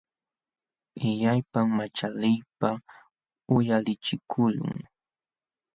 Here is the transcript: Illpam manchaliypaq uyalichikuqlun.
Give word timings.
Illpam 1.09 1.67
manchaliypaq 1.77 2.85
uyalichikuqlun. 3.55 4.77